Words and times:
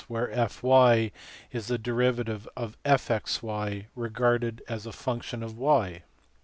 where 0.07 0.31
f 0.31 0.63
y 0.63 1.11
is 1.51 1.67
the 1.67 1.77
derived 1.77 2.27
function 2.27 2.47
of 2.55 2.75
f 2.83 3.01
fa 3.01 3.21
y) 3.43 3.85
regarded 3.93 4.59
as 4.67 4.87
a 4.87 4.91
function 4.91 5.43
of 5.43 5.55
y. 5.59 6.01